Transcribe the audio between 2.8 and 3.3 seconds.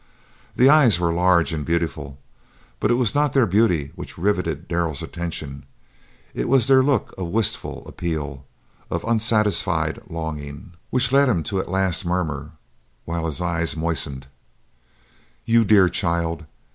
it was